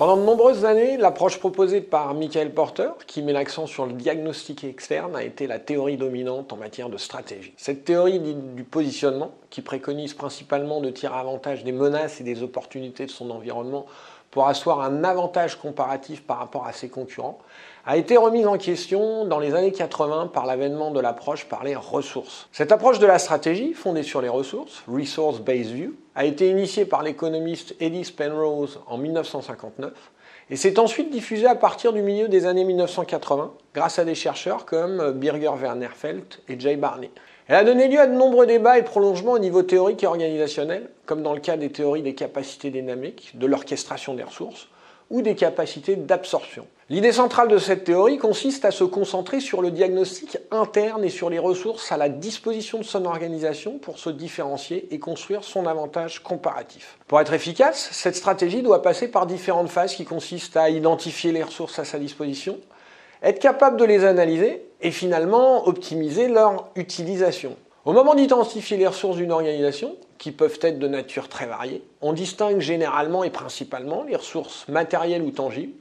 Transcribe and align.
Pendant 0.00 0.16
de 0.16 0.22
nombreuses 0.22 0.64
années, 0.64 0.96
l'approche 0.96 1.38
proposée 1.38 1.82
par 1.82 2.14
Michael 2.14 2.54
Porter, 2.54 2.88
qui 3.06 3.20
met 3.20 3.34
l'accent 3.34 3.66
sur 3.66 3.84
le 3.84 3.92
diagnostic 3.92 4.64
externe, 4.64 5.14
a 5.14 5.22
été 5.22 5.46
la 5.46 5.58
théorie 5.58 5.98
dominante 5.98 6.54
en 6.54 6.56
matière 6.56 6.88
de 6.88 6.96
stratégie. 6.96 7.52
Cette 7.58 7.84
théorie 7.84 8.18
du 8.18 8.64
positionnement, 8.64 9.32
qui 9.50 9.60
préconise 9.60 10.14
principalement 10.14 10.80
de 10.80 10.88
tirer 10.88 11.18
avantage 11.18 11.64
des 11.64 11.72
menaces 11.72 12.18
et 12.18 12.24
des 12.24 12.42
opportunités 12.42 13.04
de 13.04 13.10
son 13.10 13.28
environnement 13.30 13.84
pour 14.30 14.46
asseoir 14.46 14.80
un 14.80 15.04
avantage 15.04 15.56
comparatif 15.56 16.22
par 16.22 16.38
rapport 16.38 16.66
à 16.66 16.72
ses 16.72 16.88
concurrents, 16.88 17.38
a 17.86 17.96
été 17.96 18.16
remise 18.16 18.46
en 18.46 18.58
question 18.58 19.24
dans 19.24 19.38
les 19.38 19.54
années 19.54 19.72
80 19.72 20.28
par 20.28 20.46
l'avènement 20.46 20.90
de 20.90 21.00
l'approche 21.00 21.46
par 21.46 21.64
les 21.64 21.74
ressources. 21.74 22.48
Cette 22.52 22.72
approche 22.72 22.98
de 22.98 23.06
la 23.06 23.18
stratégie, 23.18 23.72
fondée 23.72 24.02
sur 24.02 24.20
les 24.20 24.28
ressources, 24.28 24.82
Resource 24.86 25.40
Based 25.40 25.72
View, 25.72 25.94
a 26.14 26.24
été 26.24 26.50
initiée 26.50 26.84
par 26.84 27.02
l'économiste 27.02 27.74
Eddie 27.80 28.12
Penrose 28.12 28.80
en 28.86 28.98
1959 28.98 29.92
et 30.50 30.56
s'est 30.56 30.78
ensuite 30.78 31.10
diffusée 31.10 31.46
à 31.46 31.54
partir 31.54 31.92
du 31.92 32.02
milieu 32.02 32.28
des 32.28 32.46
années 32.46 32.64
1980 32.64 33.52
grâce 33.74 33.98
à 33.98 34.04
des 34.04 34.14
chercheurs 34.16 34.66
comme 34.66 35.12
Birger 35.12 35.52
Wernerfeld 35.60 36.24
et 36.48 36.58
Jay 36.58 36.76
Barney. 36.76 37.10
Elle 37.46 37.56
a 37.56 37.64
donné 37.64 37.88
lieu 37.88 38.00
à 38.00 38.06
de 38.06 38.12
nombreux 38.12 38.46
débats 38.46 38.78
et 38.78 38.82
prolongements 38.82 39.32
au 39.32 39.38
niveau 39.38 39.62
théorique 39.62 40.02
et 40.04 40.06
organisationnel, 40.06 40.88
comme 41.06 41.22
dans 41.22 41.34
le 41.34 41.40
cas 41.40 41.56
des 41.56 41.70
théories 41.70 42.02
des 42.02 42.14
capacités 42.14 42.70
dynamiques, 42.70 43.32
de 43.34 43.46
l'orchestration 43.46 44.14
des 44.14 44.22
ressources, 44.22 44.68
ou 45.10 45.22
des 45.22 45.34
capacités 45.34 45.96
d'absorption. 45.96 46.66
L'idée 46.88 47.12
centrale 47.12 47.46
de 47.48 47.58
cette 47.58 47.84
théorie 47.84 48.18
consiste 48.18 48.64
à 48.64 48.72
se 48.72 48.82
concentrer 48.82 49.38
sur 49.38 49.62
le 49.62 49.70
diagnostic 49.70 50.38
interne 50.50 51.04
et 51.04 51.08
sur 51.08 51.30
les 51.30 51.38
ressources 51.38 51.92
à 51.92 51.96
la 51.96 52.08
disposition 52.08 52.78
de 52.78 52.84
son 52.84 53.04
organisation 53.04 53.78
pour 53.78 53.98
se 53.98 54.10
différencier 54.10 54.88
et 54.90 54.98
construire 54.98 55.44
son 55.44 55.66
avantage 55.66 56.20
comparatif. 56.20 56.98
Pour 57.06 57.20
être 57.20 57.32
efficace, 57.32 57.90
cette 57.92 58.16
stratégie 58.16 58.62
doit 58.62 58.82
passer 58.82 59.06
par 59.08 59.26
différentes 59.26 59.68
phases 59.68 59.94
qui 59.94 60.04
consistent 60.04 60.56
à 60.56 60.68
identifier 60.68 61.30
les 61.30 61.44
ressources 61.44 61.78
à 61.78 61.84
sa 61.84 62.00
disposition, 62.00 62.58
être 63.22 63.38
capable 63.38 63.76
de 63.76 63.84
les 63.84 64.04
analyser 64.04 64.64
et 64.80 64.90
finalement 64.90 65.68
optimiser 65.68 66.26
leur 66.26 66.70
utilisation. 66.74 67.56
Au 67.86 67.94
moment 67.94 68.14
d'identifier 68.14 68.76
les 68.76 68.86
ressources 68.86 69.16
d'une 69.16 69.32
organisation, 69.32 69.96
qui 70.18 70.32
peuvent 70.32 70.58
être 70.60 70.78
de 70.78 70.86
nature 70.86 71.30
très 71.30 71.46
variée, 71.46 71.82
on 72.02 72.12
distingue 72.12 72.60
généralement 72.60 73.24
et 73.24 73.30
principalement 73.30 74.02
les 74.02 74.16
ressources 74.16 74.68
matérielles 74.68 75.22
ou 75.22 75.30
tangibles, 75.30 75.72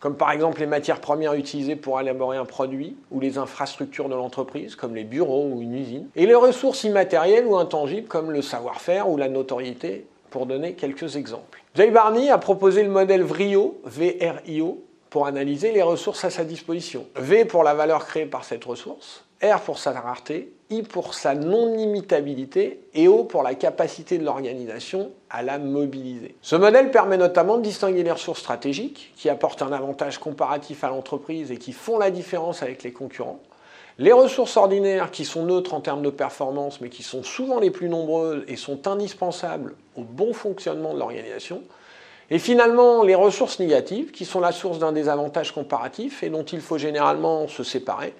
comme 0.00 0.16
par 0.16 0.30
exemple 0.30 0.60
les 0.60 0.66
matières 0.66 1.02
premières 1.02 1.34
utilisées 1.34 1.76
pour 1.76 2.00
élaborer 2.00 2.38
un 2.38 2.46
produit, 2.46 2.96
ou 3.10 3.20
les 3.20 3.36
infrastructures 3.36 4.08
de 4.08 4.14
l'entreprise, 4.14 4.74
comme 4.74 4.94
les 4.94 5.04
bureaux 5.04 5.46
ou 5.52 5.60
une 5.60 5.74
usine, 5.74 6.08
et 6.16 6.24
les 6.24 6.34
ressources 6.34 6.82
immatérielles 6.84 7.44
ou 7.44 7.56
intangibles, 7.58 8.08
comme 8.08 8.30
le 8.30 8.40
savoir-faire 8.40 9.10
ou 9.10 9.18
la 9.18 9.28
notoriété, 9.28 10.06
pour 10.30 10.46
donner 10.46 10.72
quelques 10.72 11.16
exemples. 11.16 11.62
Jay 11.74 11.90
Barney 11.90 12.30
a 12.30 12.38
proposé 12.38 12.82
le 12.82 12.88
modèle 12.88 13.22
VRIO, 13.22 13.82
VRIO, 13.84 14.82
pour 15.10 15.26
analyser 15.26 15.72
les 15.72 15.82
ressources 15.82 16.24
à 16.24 16.30
sa 16.30 16.44
disposition. 16.44 17.06
V 17.16 17.44
pour 17.44 17.64
la 17.64 17.74
valeur 17.74 18.06
créée 18.06 18.26
par 18.26 18.44
cette 18.44 18.64
ressource, 18.64 19.24
R 19.42 19.60
pour 19.60 19.78
sa 19.78 19.92
rareté, 19.92 20.50
Pour 20.82 21.14
sa 21.14 21.34
non-imitabilité 21.34 22.80
et 22.94 23.08
O 23.08 23.24
pour 23.24 23.42
la 23.42 23.54
capacité 23.54 24.18
de 24.18 24.24
l'organisation 24.24 25.10
à 25.30 25.42
la 25.42 25.58
mobiliser. 25.58 26.34
Ce 26.42 26.56
modèle 26.56 26.90
permet 26.90 27.16
notamment 27.16 27.58
de 27.58 27.62
distinguer 27.62 28.02
les 28.02 28.10
ressources 28.10 28.40
stratégiques 28.40 29.12
qui 29.16 29.28
apportent 29.28 29.62
un 29.62 29.72
avantage 29.72 30.18
comparatif 30.18 30.82
à 30.84 30.88
l'entreprise 30.88 31.50
et 31.50 31.58
qui 31.58 31.72
font 31.72 31.98
la 31.98 32.10
différence 32.10 32.62
avec 32.62 32.82
les 32.82 32.92
concurrents, 32.92 33.40
les 33.98 34.12
ressources 34.12 34.56
ordinaires 34.56 35.10
qui 35.10 35.24
sont 35.24 35.44
neutres 35.44 35.74
en 35.74 35.80
termes 35.80 36.02
de 36.02 36.10
performance 36.10 36.80
mais 36.80 36.88
qui 36.88 37.02
sont 37.02 37.22
souvent 37.22 37.60
les 37.60 37.70
plus 37.70 37.88
nombreuses 37.88 38.44
et 38.48 38.56
sont 38.56 38.88
indispensables 38.88 39.74
au 39.96 40.02
bon 40.02 40.32
fonctionnement 40.32 40.94
de 40.94 40.98
l'organisation, 40.98 41.62
et 42.30 42.38
finalement, 42.38 43.02
les 43.02 43.14
ressources 43.14 43.58
négatives, 43.58 44.10
qui 44.10 44.24
sont 44.24 44.40
la 44.40 44.52
source 44.52 44.78
d'un 44.78 44.92
désavantage 44.92 45.52
comparatif 45.52 46.22
et 46.22 46.30
dont 46.30 46.42
il 46.42 46.60
faut 46.60 46.78
généralement 46.78 47.48
se 47.48 47.62
séparer, 47.62 48.14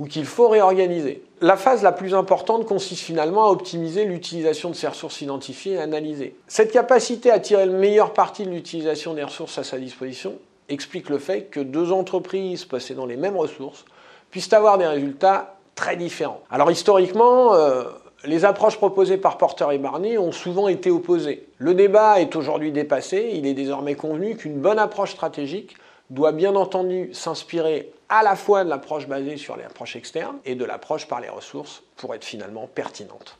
ou 0.00 0.06
qu'il 0.06 0.24
faut 0.24 0.48
réorganiser. 0.48 1.22
La 1.42 1.56
phase 1.56 1.82
la 1.82 1.92
plus 1.92 2.14
importante 2.14 2.66
consiste 2.66 3.02
finalement 3.02 3.44
à 3.44 3.50
optimiser 3.50 4.04
l'utilisation 4.04 4.70
de 4.70 4.74
ces 4.74 4.88
ressources 4.88 5.20
identifiées 5.20 5.74
et 5.74 5.78
analysées. 5.78 6.34
Cette 6.48 6.72
capacité 6.72 7.30
à 7.30 7.38
tirer 7.38 7.66
le 7.66 7.72
meilleur 7.72 8.14
parti 8.14 8.44
de 8.44 8.50
l'utilisation 8.50 9.12
des 9.14 9.22
ressources 9.22 9.58
à 9.58 9.62
sa 9.62 9.78
disposition 9.78 10.34
explique 10.70 11.10
le 11.10 11.18
fait 11.18 11.42
que 11.50 11.60
deux 11.60 11.92
entreprises 11.92 12.64
possédant 12.64 13.04
les 13.04 13.16
mêmes 13.16 13.36
ressources 13.36 13.84
puissent 14.30 14.52
avoir 14.52 14.78
des 14.78 14.86
résultats 14.86 15.56
très 15.74 15.96
différents. 15.96 16.40
Alors 16.50 16.70
historiquement, 16.70 17.54
euh, 17.54 17.84
les 18.24 18.46
approches 18.46 18.76
proposées 18.76 19.18
par 19.18 19.36
Porter 19.36 19.66
et 19.72 19.78
Barney 19.78 20.16
ont 20.16 20.32
souvent 20.32 20.68
été 20.68 20.90
opposées. 20.90 21.46
Le 21.58 21.74
débat 21.74 22.20
est 22.20 22.36
aujourd'hui 22.36 22.72
dépassé, 22.72 23.32
il 23.34 23.46
est 23.46 23.54
désormais 23.54 23.96
convenu 23.96 24.36
qu'une 24.36 24.60
bonne 24.60 24.78
approche 24.78 25.12
stratégique 25.12 25.76
doit 26.10 26.32
bien 26.32 26.54
entendu 26.56 27.10
s'inspirer 27.14 27.92
à 28.08 28.22
la 28.22 28.36
fois 28.36 28.64
de 28.64 28.68
l'approche 28.68 29.06
basée 29.06 29.36
sur 29.36 29.56
l'approche 29.56 29.96
externe 29.96 30.38
et 30.44 30.56
de 30.56 30.64
l'approche 30.64 31.06
par 31.06 31.20
les 31.20 31.28
ressources 31.28 31.82
pour 31.96 32.14
être 32.14 32.24
finalement 32.24 32.66
pertinente. 32.66 33.38